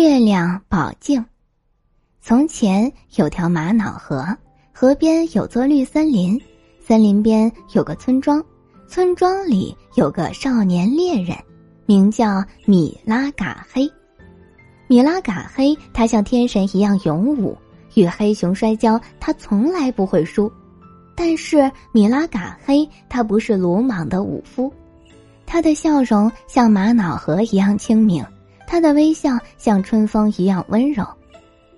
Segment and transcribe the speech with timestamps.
[0.00, 1.24] 月亮宝镜。
[2.20, 4.24] 从前有条玛瑙河，
[4.72, 6.40] 河边有座绿森林，
[6.80, 8.40] 森林边有个村庄，
[8.86, 11.36] 村庄里有个少年猎人，
[11.84, 13.90] 名叫米拉嘎黑。
[14.86, 17.58] 米拉嘎黑，他像天神一样勇武，
[17.94, 20.50] 与黑熊摔跤，他从来不会输。
[21.16, 24.72] 但是米拉嘎黑，他不是鲁莽的武夫，
[25.44, 28.24] 他的笑容像玛瑙河一样清明。
[28.68, 31.02] 他的微笑像春风一样温柔，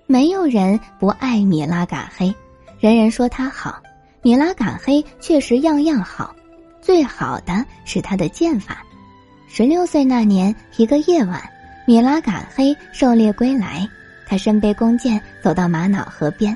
[0.06, 2.34] 没有人不爱米拉嘎黑，
[2.80, 3.80] 人人说他好。
[4.22, 6.34] 米拉嘎黑确实样样好，
[6.82, 8.84] 最好的是他的剑法。
[9.48, 11.40] 十六岁那年一个夜晚，
[11.86, 13.88] 米拉嘎黑狩猎归来，
[14.26, 16.54] 他身背弓箭走到玛瑙河边，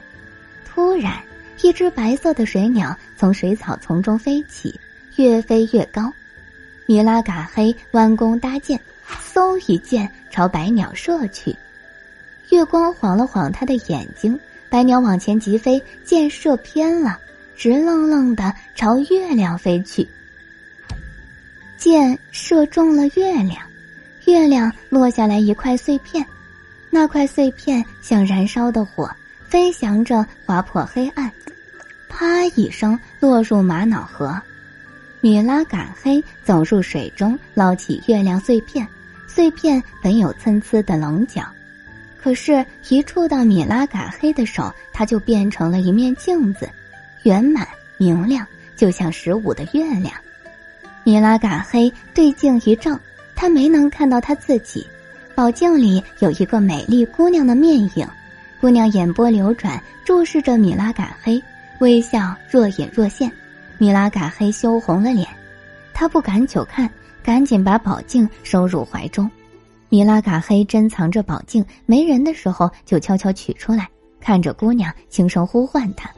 [0.67, 1.15] 突然，
[1.63, 4.75] 一只白色的水鸟从水草丛中飞起，
[5.17, 6.13] 越飞越高。
[6.87, 8.79] 米拉嘎黑弯弓搭箭。
[9.07, 11.55] 嗖一箭朝白鸟射去，
[12.51, 17.19] 月光晃了晃他的眼睛，白鸟往前急飞，箭射偏了，
[17.57, 20.07] 直愣愣的朝月亮飞去。
[21.77, 23.59] 箭射中了月亮，
[24.27, 26.25] 月亮落下来一块碎片，
[26.91, 29.11] 那块碎片像燃烧的火，
[29.47, 31.31] 飞翔着划破黑暗，
[32.09, 34.41] 啪一声落入玛瑙河。
[35.25, 38.87] 米拉嘎黑走入水中，捞起月亮碎片。
[39.27, 41.43] 碎片本有参差的棱角，
[42.23, 46.69] 可是，一触到米拉嘎黑的手，它就变成了一面镜子，
[47.23, 50.13] 圆满明亮，就像十五的月亮。
[51.05, 53.01] 米拉嘎黑对镜一照，
[53.35, 54.87] 他没能看到他自己。
[55.35, 58.07] 宝镜里有一个美丽姑娘的面影，
[58.61, 61.43] 姑娘眼波流转，注视着米拉嘎黑，
[61.79, 63.33] 微笑若隐若现。
[63.85, 65.29] 米拉嘎黑羞红了脸，
[65.93, 66.91] 他不敢久看。
[67.23, 69.31] 赶紧把宝镜收入怀中，
[69.91, 73.87] 米拉嘎黑珍藏着宝镜，没人的时候就悄悄取出来，
[74.21, 76.11] 看着姑娘，轻声呼唤她。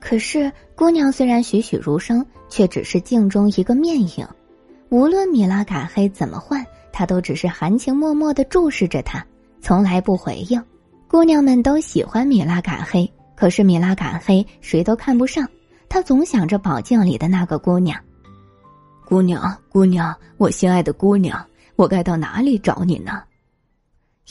[0.00, 4.28] 可是姑娘虽然栩栩如生，却只是镜中一个面影。
[4.90, 9.24] 无论米拉嘎黑怎么唤，她都只是含情脉脉的注视着她，
[9.62, 10.62] 从来不回应。
[11.08, 15.48] 姑娘们都喜欢米拉嘎黑，可是米拉嘎黑谁都看不上，
[15.92, 18.02] 他总想着宝镜里的那个姑娘。
[19.04, 23.22] 姑娘，姑娘，我心爱的姑娘，我该到哪里找你呢？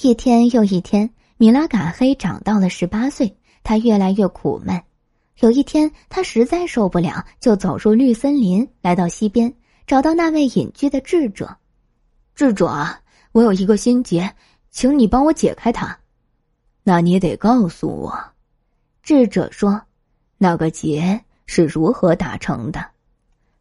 [0.01, 1.07] 一天又一天，
[1.37, 4.81] 米拉嘎黑长到了十八岁，他越来越苦闷。
[5.41, 9.53] 有一天，他实在受不了，就走入绿森林，来到溪边，
[9.85, 11.55] 找到那位隐居的智者。
[12.33, 12.99] 智者啊，
[13.33, 14.33] 我有一个心结，
[14.71, 15.95] 请你帮我解开它。
[16.81, 18.19] 那你得告诉我，
[19.03, 19.79] 智者说，
[20.39, 21.23] 那个结
[21.53, 22.81] 是如何达成的。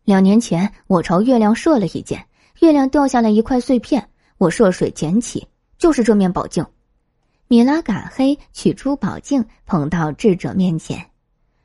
[0.05, 2.25] 两年前，我朝月亮射了一箭，
[2.61, 4.09] 月亮掉下来一块碎片，
[4.39, 5.45] 我涉水捡起，
[5.77, 6.65] 就是这面宝镜。
[7.49, 11.05] 米拉嘎黑取出宝镜，捧到智者面前。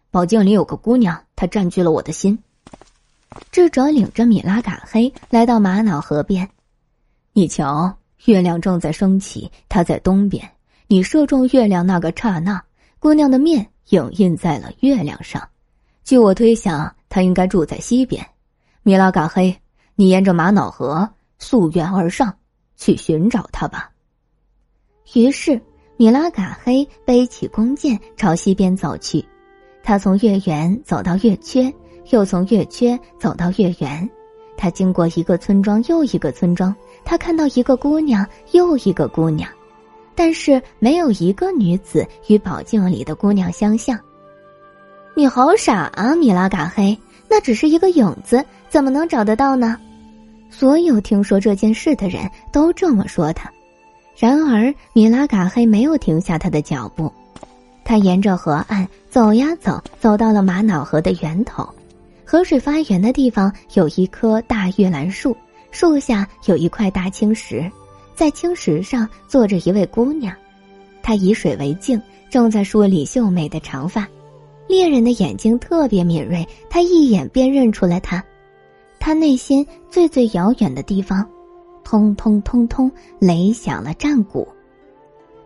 [0.09, 2.39] 宝镜里有个姑娘，她占据了我的心。
[3.51, 6.49] 智者领着米拉嘎黑来到玛瑙河边，
[7.33, 10.49] 你瞧，月亮正在升起，它在东边。
[10.87, 12.63] 你射中月亮那个刹那，
[12.97, 15.47] 姑娘的面影印在了月亮上。
[16.05, 16.95] 据我推想。
[17.07, 18.27] 他应该住在西边，
[18.83, 19.57] 米拉嘎黑，
[19.95, 22.35] 你沿着玛瑙河溯源而上，
[22.75, 23.89] 去寻找他吧。
[25.13, 25.61] 于是，
[25.95, 29.23] 米拉嘎黑背起弓箭朝西边走去。
[29.81, 31.73] 他从月圆走到月缺，
[32.09, 34.09] 又从月缺走到月圆。
[34.57, 39.49] 他经过一个村庄又一个村庄，他看到一个姑娘又一个姑娘，
[40.13, 43.97] 但是没有一个女子与宝镜里的姑娘相像。
[45.17, 46.97] 你好傻啊，米拉嘎黑！
[47.29, 49.79] 那只是一个影子，怎么能找得到呢？
[50.49, 53.49] 所有听说这件事的人都这么说他。
[54.17, 57.09] 然而，米拉嘎黑没有停下他的脚步，
[57.85, 61.65] 他沿着河岸走呀走，走到了玛瑙河的源头。
[62.25, 65.35] 河水发源的地方有一棵大玉兰树，
[65.71, 67.71] 树下有一块大青石，
[68.15, 70.35] 在青石上坐着一位姑娘，
[71.01, 74.05] 她以水为镜，正在梳理秀美的长发。
[74.75, 78.21] 猎人的眼睛特别敏锐，他一眼便认出了他。
[78.99, 81.25] 他内心最最遥远的地方，
[81.85, 84.45] 通通通通，雷响了战鼓。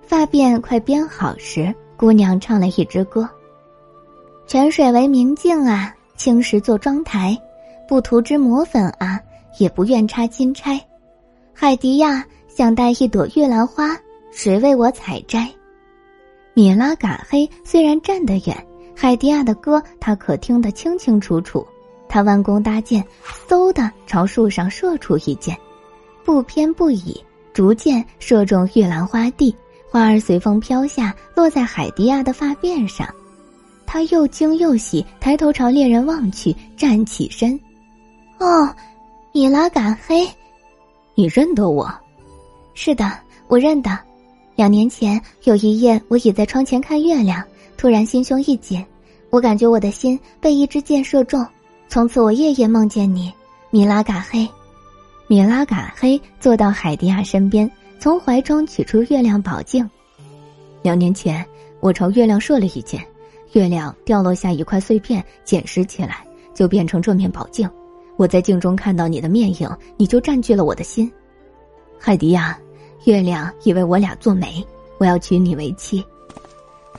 [0.02, 3.30] 发辫快编好时，姑娘唱了一支歌
[4.50, 7.38] ：“泉水为明镜啊，青石做妆台，
[7.88, 9.22] 不涂脂抹粉啊，
[9.60, 10.84] 也不愿插金钗。
[11.54, 13.96] 海迪呀，想带一朵玉兰花，
[14.32, 15.48] 谁为我采摘？”
[16.56, 18.66] 米拉嘎黑虽然站得远。
[19.02, 21.66] 海迪亚的歌，他可听得清清楚楚。
[22.10, 23.02] 他弯弓搭箭，
[23.48, 25.58] 嗖的朝树上射出一箭，
[26.26, 27.18] 不偏不倚，
[27.54, 29.56] 逐渐射中玉兰花地，
[29.90, 33.08] 花儿随风飘下，落在海迪亚的发辫上。
[33.86, 37.58] 他又惊又喜，抬头朝猎人望去，站起身。
[38.38, 38.70] 哦，
[39.32, 40.28] 米拉敢黑，
[41.16, 41.90] 你认得我？
[42.74, 43.10] 是的，
[43.48, 43.98] 我认得。
[44.58, 47.42] 两年前有一夜，我倚在窗前看月亮，
[47.80, 48.86] 突然心胸一紧，
[49.30, 51.48] 我感觉我的心被一支箭射中。
[51.88, 53.34] 从此我夜夜梦见你，
[53.70, 54.46] 米拉嘎黑。
[55.28, 59.90] 米拉嘎黑坐到海迪亚身边，从怀中取出月亮宝镜。
[60.82, 61.44] 两年前，
[61.80, 63.02] 我朝月亮射了一箭。
[63.54, 66.18] 月亮掉落下一块碎片，捡拾起来
[66.54, 67.68] 就变成这面宝镜。
[68.18, 71.10] 我在镜中看到你的面影，你就占据了我的心。
[71.98, 72.60] 海迪亚，
[73.06, 74.62] 月亮以为我俩做媒，
[74.98, 76.04] 我要娶你为妻。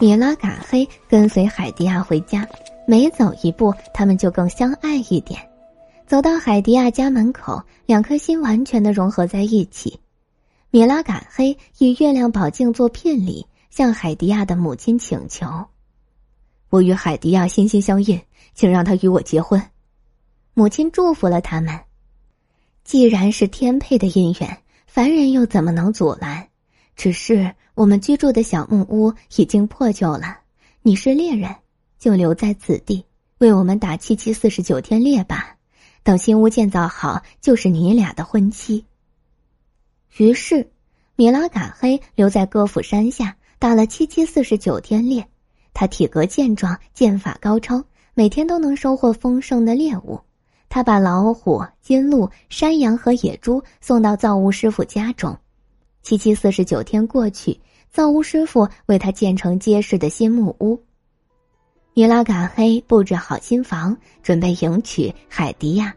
[0.00, 2.48] 米拉嘎黑跟随海迪亚回家，
[2.86, 5.38] 每走一步，他们就更相爱一点。
[6.06, 10.00] 走到海迪亚家门口，两颗心完全的融合在一起。
[10.70, 15.46] 米拉嘎黑以月亮宝镜做聘礼，向海迪亚的母亲请求。
[16.70, 18.18] 我与海迪亚心心相印，
[18.54, 19.62] 请让他与我结婚。
[20.54, 21.78] 母亲祝福了他们。
[22.84, 26.48] 既然是天配的姻缘，凡人又怎么能阻拦？
[27.00, 30.40] 只是我们居住的小木屋已经破旧了。
[30.82, 31.56] 你是猎人，
[31.98, 33.06] 就留在此地，
[33.38, 35.56] 为我们打七七四十九天猎吧。
[36.02, 38.84] 等新屋建造好，就是你俩的婚期。
[40.18, 40.70] 于是，
[41.16, 45.26] 米拉嘎黑留在戈府山下，打了七七四十九天猎。
[45.72, 47.82] 他体格健壮，剑法高超，
[48.12, 50.20] 每天都能收获丰盛的猎物。
[50.68, 55.38] 他把老虎、金鹿、山羊和野猪送到造物师傅家中。
[56.02, 57.58] 七七四十九天过去，
[57.90, 60.80] 造屋师傅为他建成结实的新木屋。
[61.92, 65.94] 米拉嘎黑布置好新房，准备迎娶海迪亚。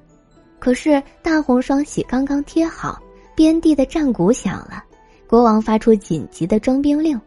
[0.59, 3.01] 可是大红双喜刚刚贴好，
[3.35, 4.83] 边地的战鼓响了，
[5.27, 7.19] 国王发出紧急的征兵令。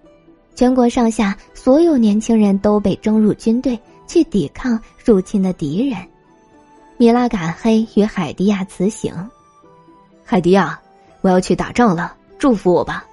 [0.54, 5.98] 全国上下所有年轻人都被征入军队，去抵抗入侵的敌人。
[6.96, 9.12] 米拉嘎黑与海迪亚辞行。
[10.24, 10.80] 海迪亚，
[11.20, 13.04] 我要去打仗了，祝福我吧。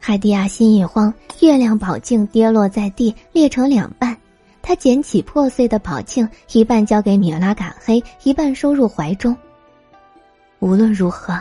[0.00, 4.16] 海迪亚心一慌，月亮宝镜跌落在地，裂成两半。
[4.62, 9.36] 他捡起破碎的宝镜，一半交给米拉嘎黑，一半收入怀中。
[10.58, 11.40] 无论如何，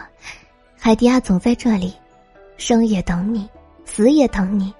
[0.77, 1.93] 海迪亚总在这里，
[2.57, 3.47] 生也等你，
[3.85, 4.73] 死也等你。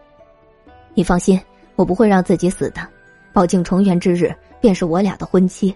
[0.93, 1.39] 你放心，
[1.75, 2.87] 我不会让自己死的。
[3.33, 5.75] 宝镜重圆之日，便是我俩的婚期。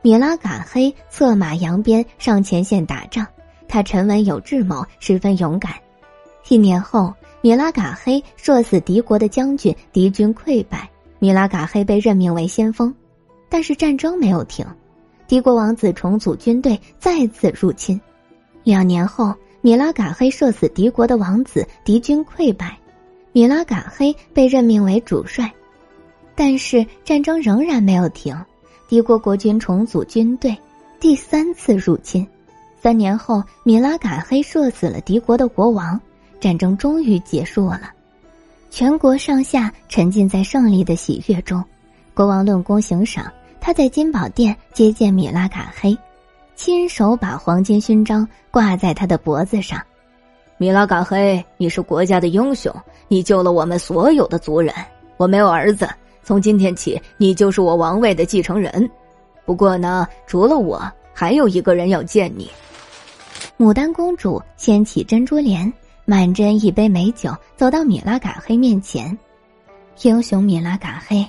[0.00, 3.26] 米拉嘎黑策马扬鞭上前线打仗，
[3.68, 5.72] 他沉稳有智谋，十分勇敢。
[6.48, 7.12] 一年后，
[7.42, 10.88] 米拉嘎黑射死敌国的将军，敌军溃败，
[11.18, 12.92] 米拉嘎黑被任命为先锋。
[13.50, 14.66] 但是战争没有停，
[15.26, 18.00] 敌国王子重组军队，再次入侵。
[18.64, 22.76] 两年后，米拉嘎黑射死敌国的王子，敌军溃败。
[23.32, 25.52] 米拉嘎黑被任命为主帅，
[26.34, 28.34] 但是战争仍然没有停。
[28.88, 30.56] 敌国国军重组军队，
[30.98, 32.26] 第三次入侵。
[32.80, 36.00] 三年后，米拉嘎黑射死了敌国的国王，
[36.40, 37.90] 战争终于结束了。
[38.70, 41.62] 全国上下沉浸在胜利的喜悦中。
[42.14, 43.30] 国王论功行赏，
[43.60, 45.96] 他在金宝殿接见米拉嘎黑，
[46.54, 49.80] 亲手把黄金勋章挂在他的脖子上。
[50.56, 52.72] 米拉嘎黑，你是国家的英雄，
[53.08, 54.72] 你救了我们所有的族人。
[55.16, 55.88] 我没有儿子，
[56.22, 58.88] 从今天起，你就是我王位的继承人。
[59.44, 60.80] 不过呢，除了我，
[61.18, 62.48] 还有一个人要见你。
[63.58, 65.72] 牡丹公主掀起珍珠帘，
[66.04, 69.18] 满斟一杯美酒，走到米拉嘎黑面前。
[70.02, 71.26] 英雄米拉嘎黑，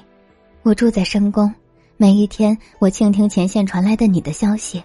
[0.62, 1.52] 我住在深宫，
[1.98, 4.84] 每一天我倾听前线传来的你的消息，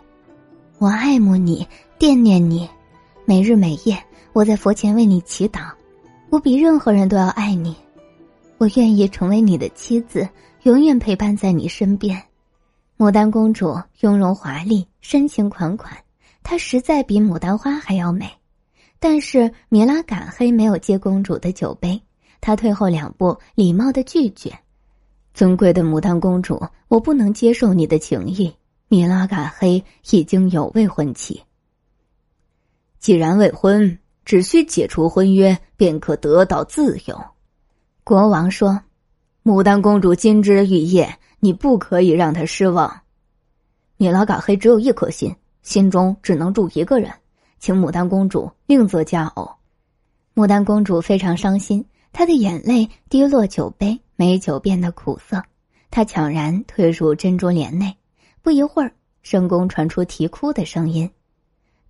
[0.79, 1.69] 我爱慕你，
[1.99, 2.67] 惦念你，
[3.27, 4.03] 每日每夜。
[4.33, 5.71] 我在佛前为你祈祷，
[6.31, 7.77] 我比任何人都要爱你，
[8.57, 10.27] 我愿意成为你的妻子，
[10.63, 12.19] 永远陪伴在你身边。
[12.97, 15.97] 牡丹公主雍容华丽，深情款款，
[16.43, 18.31] 她实在比牡丹花还要美。
[18.99, 22.01] 但是米拉嘎黑没有接公主的酒杯，
[22.41, 24.57] 他退后两步，礼貌的拒绝
[25.35, 28.55] ：“尊贵的牡丹公主，我不能接受你的情谊。
[28.89, 31.43] 米拉嘎黑已经有未婚妻，
[32.99, 37.25] 既然未婚。”只需解除婚约，便可得到自由。
[38.05, 38.81] 国王说
[39.45, 43.03] ：“牡丹公主金枝玉叶，你不可以让他失望。”
[43.99, 47.13] 米拉嘎黑只有一颗心，心中只能住一个人，
[47.59, 49.49] 请牡丹公主另择佳偶。
[50.35, 55.43] 牡丹公主非常伤心，她的眼泪滴落酒杯，美酒变得苦涩。
[55.91, 57.95] 她悄然退入珍珠帘内。
[58.43, 58.91] 不一会儿，
[59.23, 61.11] 深宫传出啼哭的声音。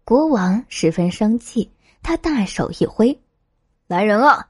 [0.05, 1.71] 国王十分生气。
[2.07, 3.19] 他大手一挥
[3.89, 4.47] ：“来人啊！”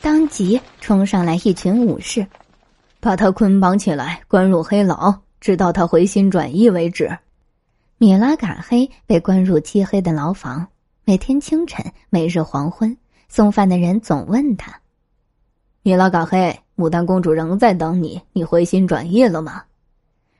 [0.00, 2.26] 当即冲上来一群武士，
[3.04, 7.18] 把他捆绑起来，关入黑牢，直到他回心转意为止。
[7.98, 10.66] 米拉嘎黑被关入漆黑的牢房，
[11.04, 12.96] 每天清晨，每日黄昏，
[13.28, 14.80] 送饭的人总问他
[15.84, 19.62] ：“米拉嘎黑，牡丹公主仍在等你，你回心转意了吗？”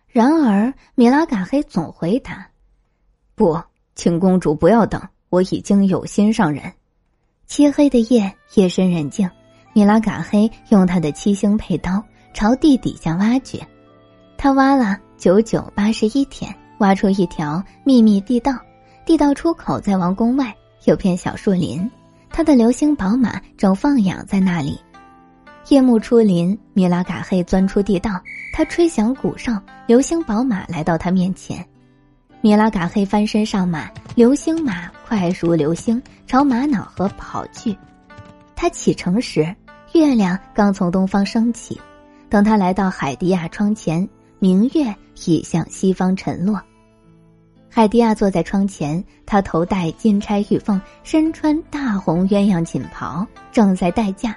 [0.08, 2.48] 然而，米拉嘎黑总回答
[3.36, 3.60] ：“不，
[3.94, 6.72] 请公主不要等，我已经有心上人。”
[7.46, 9.28] 漆黑的夜，夜深人静，
[9.74, 12.02] 米拉嘎黑用他的七星佩刀
[12.34, 13.64] 朝地底下挖掘，
[14.36, 18.52] 他挖了九九八十一天，挖出一条秘密地道。
[19.06, 21.88] 地道出口在王宫外，有片小树林，
[22.30, 24.78] 他的流星宝马正放养在那里。
[25.68, 28.20] 夜幕初临，米拉嘎黑钻出地道。
[28.52, 31.64] 他吹响鼓哨，流星宝马来到他面前。
[32.40, 37.76] 米拉嘎黑翻身上马，流星马快如流星朝玛瑙河跑去。
[38.54, 39.54] 他启程时，
[39.92, 41.80] 月亮刚从东方升起。
[42.34, 44.08] 等他来到海迪亚窗前，
[44.40, 44.92] 明月
[45.24, 46.60] 已向西方沉落。
[47.70, 54.36] 海迪亚坐在窗前，他头戴金钗玉凤，身穿大红鸳鸯锦袍，正在待嫁。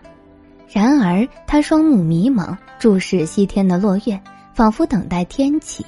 [0.70, 4.22] 然而，他双目迷蒙，注视西天的落月，
[4.54, 5.84] 仿佛等待天启。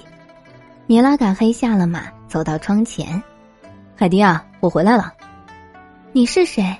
[0.87, 3.21] 米拉嘎黑下了马，走到窗前
[3.95, 5.13] ：“海迪亚，我回来了。
[6.11, 6.75] ”“你是谁？”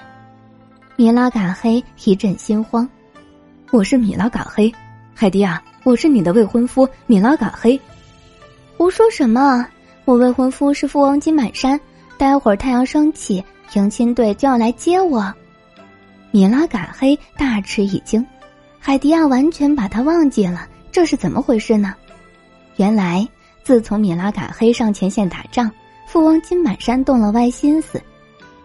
[0.97, 2.89] 米拉嘎黑一阵心慌。
[3.69, 4.73] “我是米拉嘎黑，
[5.19, 7.77] 海迪亚，我是你的未婚夫米拉嘎黑。
[8.77, 9.67] ”“胡说什么？
[10.05, 11.77] 我未婚夫是富翁金满山，
[12.17, 15.29] 待会儿太阳升起，迎亲队就要来接我。”
[16.31, 18.25] 米拉嘎黑大吃一惊，
[18.79, 21.93] 海迪亚完全把他忘记了，这是怎么回事呢？
[22.77, 23.27] 原来，
[23.61, 25.69] 自从米拉嘎黑上前线打仗，
[26.07, 28.01] 富翁金满山动了歪心思。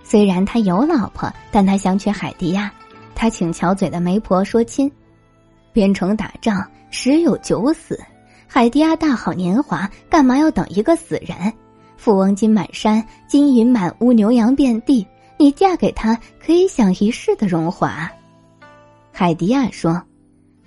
[0.04, 2.72] 虽然他有老婆，但他想娶海迪亚。
[3.12, 4.88] 他请巧嘴的媒婆说亲。
[5.74, 8.00] 边城打仗，十有九死。
[8.46, 11.52] 海迪亚大好年华，干嘛要等一个死人？
[11.96, 15.04] 富翁金满山，金银满屋，牛羊遍地。
[15.36, 18.08] 你嫁给他可以享一世的荣华，
[19.10, 20.00] 海迪亚说：“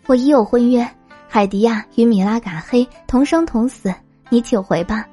[0.08, 0.86] 我已有婚约，
[1.30, 3.94] 海迪亚与米拉嘎黑同生同死，
[4.30, 5.08] 你请回吧。”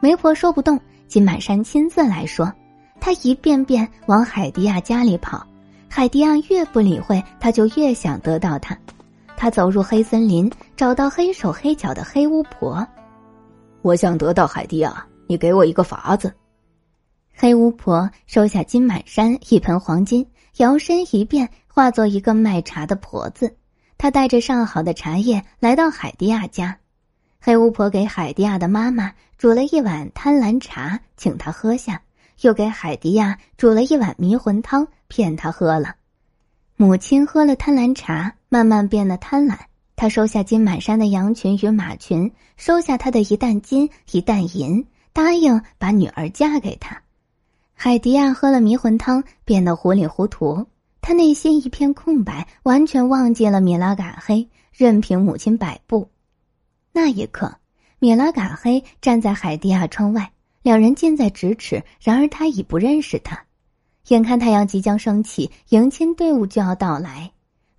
[0.00, 2.50] 媒婆说不动，金满山亲自来说。
[3.00, 5.46] 他一遍遍往海迪亚家里跑，
[5.86, 8.74] 海迪亚越不理会，他就越想得到他。
[9.44, 12.82] 他走入黑森林，找到黑手黑脚的黑巫婆。
[13.82, 16.32] 我想得到海蒂亚，你给我一个法子。
[17.30, 23.54] 黑巫婆收下金满山一盆黄金，摇身一变，化作一个卖茶的婆子。
[23.98, 26.78] 她带着上好的茶叶来到海蒂亚家。
[27.38, 31.96] 黑巫婆给海蒂亚的妈妈煮了一碗贪婪茶，请她喝下；
[32.40, 35.96] 又给海蒂亚煮了一碗迷魂汤，骗她喝了。
[36.76, 39.58] 母亲喝了贪婪茶，慢慢变得贪婪。
[39.96, 47.02] 他收下金满山的羊群与马群，收下他的一担金一担银，答应把女儿嫁给他。
[47.74, 50.64] 海迪亚喝了迷魂汤，变得糊里糊涂。
[51.00, 56.08] 他内心一片空白，完全忘记了米拉嘎黑，任凭母亲摆布。
[56.92, 57.56] 那一刻，
[57.98, 60.30] 米拉嘎黑站在海迪亚窗外，
[60.62, 61.82] 两人近在咫尺。
[62.00, 63.36] 然而他已不认识他。
[64.10, 67.32] 眼看太阳即将升起，迎亲队伍就要到来，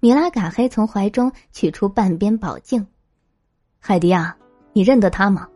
[0.05, 2.85] 米拉嘎黑从怀中取出半边宝镜。
[3.79, 4.37] 海迪亚，
[4.71, 5.47] 你认得他吗？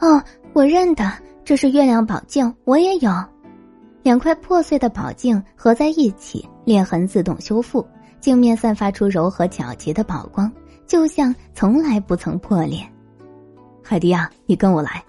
[0.00, 1.10] 哦，我认得，
[1.46, 3.10] 这是月亮宝镜，我也有。
[4.02, 7.82] 两块破碎的宝镜合在一起，裂痕自动修复，
[8.20, 10.52] 镜面散发出柔和皎洁的宝光，
[10.86, 12.86] 就像从来不曾破裂。
[13.82, 15.02] 海迪亚，你跟我来。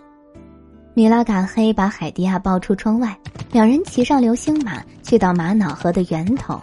[0.93, 3.19] 米拉嘎黑把海迪亚抱出窗外，
[3.51, 6.57] 两人骑上流星马，去到玛瑙河的源头。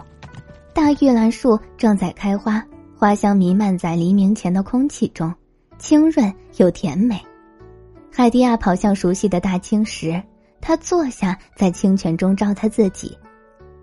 [0.75, 2.64] 大玉兰树正在开花，
[2.97, 5.33] 花香弥漫在黎明前的空气中，
[5.79, 7.21] 清润又甜美。
[8.11, 10.23] 海迪亚跑向熟悉的大青石。
[10.62, 13.19] 他坐下，在清泉中照他自己，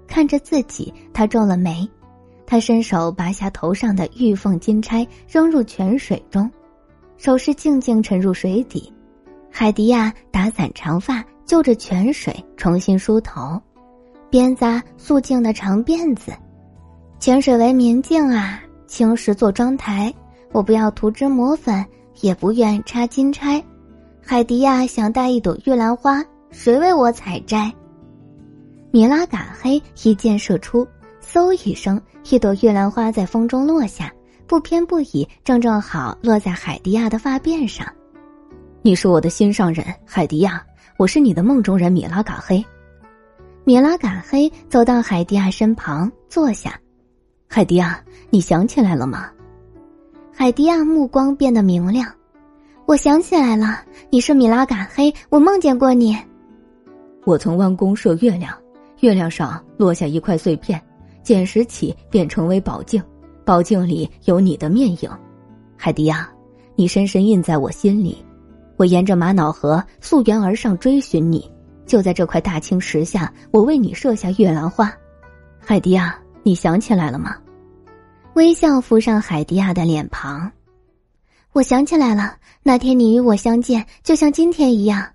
[0.08, 1.88] 看着自己，他皱了眉。
[2.48, 6.50] 他伸手拔下头上的玉凤金钗，扔入泉水中，
[7.18, 8.92] 首饰静静沉入水底。
[9.52, 13.62] 海迪亚打散长发，就着泉水重新梳头，
[14.30, 16.32] 编扎素净的长辫子。
[17.20, 20.14] 泉水为明镜啊，青石做妆台，
[20.54, 21.86] 我不要涂脂抹粉，
[22.22, 23.62] 也不愿插金钗。
[24.26, 26.24] 海迪亚想戴一朵玉兰花。
[26.50, 27.72] 谁为我采摘？
[28.90, 30.88] 米拉嘎黑一箭射出，
[31.22, 34.12] 嗖一声，一朵玉兰花在风中落下，
[34.48, 37.86] 不偏不倚，正正好落在海迪亚的发辫上。
[38.82, 42.66] 你是我的心上人，海迪亚，我是你的梦中人米拉嘎黑。
[43.66, 46.80] 米拉嘎黑走到海迪亚身旁坐下。
[47.52, 49.28] 海迪亚，你想起来了吗？
[50.32, 52.08] 海迪亚目光变得明亮。
[52.86, 56.16] 我想起来了，你是米拉嘎黑，我梦见过你。
[57.26, 58.56] 我从弯弓射月亮，
[59.00, 60.80] 月亮上落下一块碎片，
[61.24, 63.04] 捡拾起便成为宝镜，
[63.44, 65.10] 宝镜里有你的面影。
[65.76, 66.30] 海迪亚，
[66.76, 68.24] 你深深印在我心里。
[68.78, 71.52] 我沿着玛瑙河溯源而上追寻你，
[71.88, 74.94] 就在这块大青石下，我为你设下月兰花。
[75.60, 76.16] 海迪亚，
[76.50, 77.38] 你想起来了吗？
[78.34, 80.52] 微笑浮上海迪亚的脸庞。
[81.52, 85.08] 我想起来了，那天你与我相见，就像今天一样。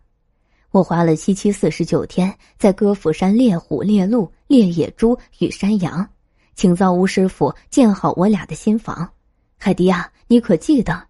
[0.71, 6.09] 我花了七七四十九天，在歌府山猎虎、猎鹿、猎野猪与山羊，
[6.55, 9.11] 请造屋师傅建好我俩的新房。
[9.59, 11.03] 海迪亚，你可记得？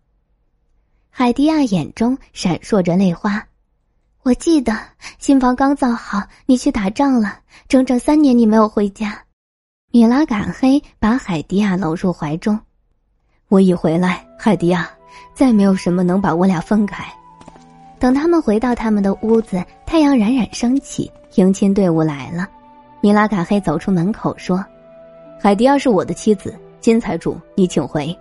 [1.10, 3.46] 海迪亚眼中闪烁着泪花。
[4.22, 4.74] 我记得，
[5.18, 9.20] 新房刚造好，你去打仗了，整整三年你没有回家。
[9.94, 12.58] 米拉敢黑把海迪亚搂入怀中。
[13.46, 14.90] 我已回来，海迪亚。
[15.32, 17.04] 再没有什么能把我俩分开。
[18.00, 22.48] 等他们回到他们的屋子，太阳冉冉升起，迎亲队伍来了。
[23.00, 24.64] 米拉卡黑走出门口说
[25.40, 28.12] ：“海迪亚是我的妻子，金财主，你请回。”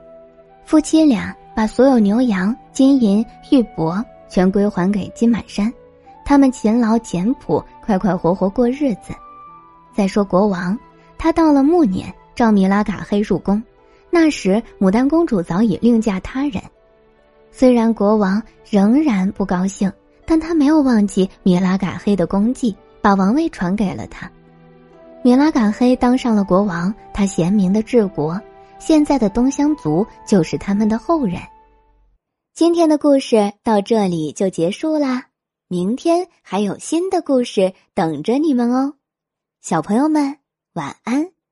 [0.65, 3.99] 夫妻俩把所有牛羊、金银玉帛
[4.29, 5.73] 全归还给金满山。
[6.23, 9.11] 他们勤劳简朴，快快活活过日子。
[9.91, 10.77] 再说国王，
[11.23, 13.63] 他到了暮年，召米拉嘎黑入宫。
[14.09, 16.61] 那时，牡丹公主早已另嫁他人。
[17.49, 19.89] 虽然国王仍然不高兴，
[20.25, 24.29] 但他没有忘记米拉嘎黑的功绩，把王位传给了他。
[25.21, 28.37] 米拉嘎黑当上了国王，他贤明的治国，
[28.77, 31.39] 现在的东乡族就是他们的后人。
[32.53, 35.27] 今天的故事到这里就结束啦，
[35.69, 38.95] 明天还有新的故事等着你们哦，
[39.61, 40.35] 小朋友们
[40.73, 41.42] 晚安。